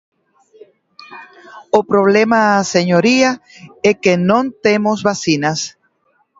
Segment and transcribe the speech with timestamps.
[1.79, 2.41] O problema,
[2.75, 3.31] señoría,
[3.89, 5.59] é que non temos vacinas.